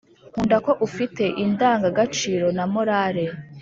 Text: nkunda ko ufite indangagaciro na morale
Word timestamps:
nkunda 0.31 0.57
ko 0.65 0.71
ufite 0.87 1.23
indangagaciro 1.43 2.47
na 2.57 2.65
morale 2.73 3.23